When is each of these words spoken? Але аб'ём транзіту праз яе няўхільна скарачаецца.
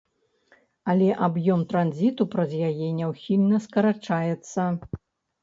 Але 0.93 1.09
аб'ём 1.27 1.59
транзіту 1.73 2.27
праз 2.33 2.51
яе 2.69 2.89
няўхільна 3.01 3.61
скарачаецца. 3.67 4.61